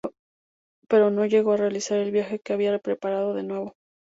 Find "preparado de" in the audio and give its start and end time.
2.79-3.43